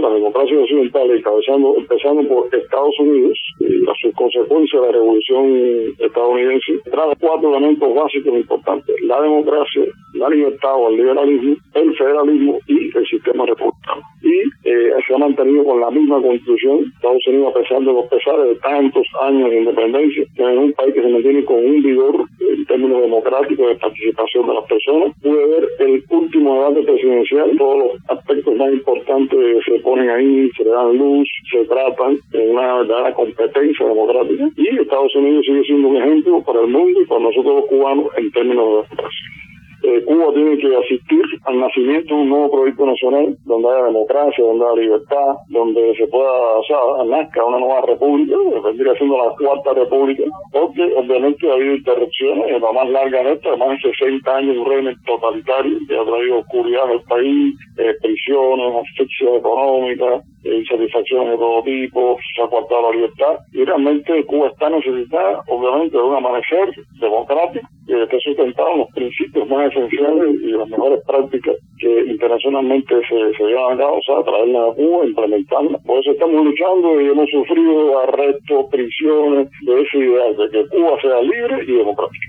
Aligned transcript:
la 0.00 0.10
democracia 0.10 0.58
occidental, 0.58 1.10
encabezando, 1.10 1.74
empezando 1.76 2.28
por 2.28 2.54
Estados 2.54 2.94
Unidos, 3.00 3.38
y 3.60 3.88
a 3.88 3.94
sus 4.00 4.14
consecuencias 4.14 4.82
la 4.82 4.92
revolución 4.92 5.94
estadounidense, 5.98 6.72
trae 6.90 7.14
cuatro 7.20 7.50
elementos 7.56 7.94
básicos 7.94 8.34
importantes. 8.34 8.94
La 9.02 9.20
democracia, 9.20 9.82
la 10.14 10.28
libertad 10.28 10.74
o 10.76 10.88
el 10.88 10.96
liberalismo, 10.96 11.56
el 11.74 11.96
federalismo 11.96 12.58
y 12.66 12.96
el 12.96 13.06
sistema 13.06 13.46
republicano. 13.46 14.02
Y 14.22 14.57
mantenido 15.18 15.64
con 15.64 15.80
la 15.80 15.90
misma 15.90 16.20
constitución. 16.20 16.92
Estados 16.96 17.26
Unidos, 17.26 17.54
a 17.54 17.58
pesar 17.58 17.80
de 17.80 17.92
los 17.92 18.06
pesares 18.06 18.46
de 18.48 18.54
tantos 18.56 19.06
años 19.22 19.50
de 19.50 19.58
independencia, 19.58 20.22
es 20.22 20.58
un 20.58 20.72
país 20.72 20.94
que 20.94 21.02
se 21.02 21.08
mantiene 21.08 21.44
con 21.44 21.56
un 21.56 21.82
vigor 21.82 22.24
en 22.40 22.66
términos 22.66 23.02
democráticos 23.02 23.68
de 23.68 23.76
participación 23.76 24.46
de 24.46 24.54
las 24.54 24.64
personas. 24.66 25.12
Pude 25.22 25.46
ver 25.46 25.68
el 25.80 26.04
último 26.10 26.54
debate 26.54 26.82
presidencial, 26.82 27.56
todos 27.56 27.78
los 27.78 27.90
aspectos 28.08 28.54
más 28.54 28.72
importantes 28.72 29.38
se 29.64 29.78
ponen 29.80 30.10
ahí, 30.10 30.50
se 30.56 30.64
le 30.64 30.70
dan 30.70 30.96
luz, 30.96 31.28
se 31.50 31.64
tratan 31.64 32.18
en 32.32 32.50
una 32.50 32.78
verdadera 32.78 33.14
competencia 33.14 33.86
democrática. 33.86 34.48
Y 34.56 34.68
Estados 34.80 35.14
Unidos 35.14 35.44
sigue 35.46 35.62
siendo 35.64 35.88
un 35.88 35.96
ejemplo 35.96 36.42
para 36.42 36.60
el 36.60 36.68
mundo 36.68 37.00
y 37.00 37.06
para 37.06 37.20
nosotros 37.20 37.56
los 37.56 37.66
cubanos 37.66 38.06
en 38.16 38.30
términos 38.30 38.66
de 38.66 38.72
democracia. 38.72 39.37
Eh, 39.88 40.04
Cuba 40.04 40.34
tiene 40.34 40.58
que 40.58 40.76
asistir 40.76 41.22
al 41.46 41.60
nacimiento 41.60 42.14
de 42.14 42.20
un 42.20 42.28
nuevo 42.28 42.50
proyecto 42.50 42.84
nacional 42.84 43.34
donde 43.46 43.68
haya 43.68 43.84
democracia, 43.86 44.44
donde 44.44 44.64
haya 44.66 44.82
libertad, 44.82 45.28
donde 45.48 45.96
se 45.96 46.06
pueda, 46.08 46.30
o 46.58 46.64
sea, 46.64 47.04
nazca 47.06 47.42
una 47.42 47.58
nueva 47.58 47.80
república, 47.80 48.36
vendría 48.64 48.92
siendo 48.96 49.16
la 49.16 49.30
cuarta 49.30 49.72
república, 49.72 50.24
porque 50.52 50.92
obviamente 50.94 51.50
ha 51.50 51.54
habido 51.54 51.74
interrupciones, 51.74 52.60
la 52.60 52.72
más 52.72 52.90
larga 52.90 53.22
de 53.22 53.32
esta, 53.32 53.56
más 53.56 53.70
de 53.70 53.94
60 53.96 54.36
años 54.36 54.54
de 54.56 54.60
un 54.60 54.68
régimen 54.68 54.96
totalitario 55.06 55.78
que 55.88 55.96
ha 55.96 56.04
traído 56.04 56.38
oscuridad 56.40 56.90
al 56.90 57.02
país, 57.04 57.54
eh, 57.78 57.94
prisiones, 58.02 58.84
asfixia 58.84 59.36
económica, 59.36 60.20
insatisfacciones 60.44 61.30
de 61.30 61.38
todo 61.38 61.62
tipo, 61.62 62.18
se 62.36 62.42
ha 62.42 62.48
cortado 62.48 62.90
la 62.90 62.96
libertad 62.96 63.38
y 63.54 63.64
realmente 63.64 64.24
Cuba 64.26 64.48
está 64.48 64.68
necesitada 64.68 65.40
obviamente 65.48 65.96
de 65.96 66.02
un 66.02 66.14
amanecer 66.14 66.74
democrático 67.00 67.66
que 67.88 67.94
en 67.94 68.78
los 68.78 68.88
principios 68.94 69.48
más 69.48 69.72
esenciales 69.72 70.36
y 70.42 70.50
las 70.52 70.68
mejores 70.68 71.00
prácticas 71.06 71.56
que 71.78 72.00
internacionalmente 72.06 72.94
se, 73.08 73.36
se 73.36 73.44
llevan 73.44 73.74
a 73.74 73.78
cabo, 73.78 73.98
o 73.98 74.02
sea, 74.02 74.22
traerlas 74.22 74.70
a 74.70 74.74
Cuba, 74.74 75.06
implementarlas. 75.06 75.82
Por 75.84 76.00
eso 76.00 76.10
estamos 76.10 76.44
luchando 76.44 77.00
y 77.00 77.06
hemos 77.06 77.30
sufrido 77.30 77.98
arrestos, 78.00 78.66
prisiones 78.70 79.48
de 79.62 79.80
ese 79.80 79.98
ideal 79.98 80.36
de 80.36 80.50
que 80.50 80.68
Cuba 80.68 81.00
sea 81.00 81.22
libre 81.22 81.64
y 81.66 81.72
democrática. 81.72 82.28